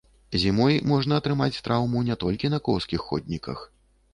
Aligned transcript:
Зімой 0.43 0.77
можна 0.91 1.19
атрымаць 1.21 1.61
траўму 1.67 2.03
не 2.09 2.15
толькі 2.27 2.53
на 2.55 2.61
коўзкіх 2.69 3.07
ходніках. 3.11 3.63